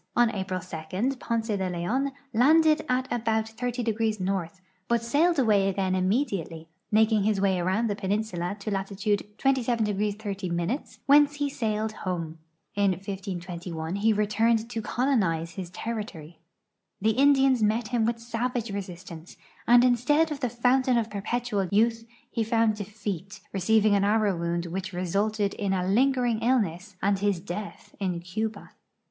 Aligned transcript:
On 0.15 0.31
Ai>ril 0.31 0.61
2 1.11 1.15
Ponce 1.17 1.47
de 1.55 1.69
Leon 1.69 2.11
landed 2.33 2.83
at 2.89 3.07
about 3.13 3.45
30° 3.45 4.19
N.,but 4.19 4.99
sailed 5.03 5.37
away 5.37 5.69
again 5.69 5.93
immediately, 5.93 6.67
making 6.91 7.21
his 7.21 7.37
Avay 7.39 7.59
around 7.59 7.85
the 7.87 7.95
i)eninsula 7.95 8.57
to 8.57 8.71
latitude 8.71 9.23
27° 9.37 10.17
30', 10.17 10.91
whence 11.05 11.35
he 11.35 11.51
sailed 11.51 11.91
home. 11.91 12.39
In 12.73 12.93
1521 12.93 13.97
he 13.97 14.11
returned 14.11 14.71
to 14.71 14.81
colonize 14.81 15.51
his 15.51 15.69
territory. 15.69 16.39
The 16.99 17.11
Indians 17.11 17.61
met 17.61 17.89
him 17.89 18.03
with 18.03 18.17
savage 18.17 18.71
resistance, 18.71 19.37
and 19.67 19.85
instead 19.85 20.31
of 20.31 20.39
the 20.39 20.49
fountain 20.49 20.97
of 20.97 21.11
per; 21.11 21.21
])etual 21.21 21.69
youth 21.71 22.07
he 22.31 22.43
found 22.43 22.73
defeat, 22.73 23.39
receiving 23.53 23.93
an 23.93 24.03
arrow 24.03 24.35
wound 24.35 24.65
which 24.65 24.93
resulted 24.93 25.53
in 25.53 25.73
a 25.73 25.85
lingering 25.87 26.39
illness 26.39 26.95
and 27.03 27.19
his 27.19 27.39
death 27.39 27.93
in 27.99 28.19
Cuba. 28.21 28.71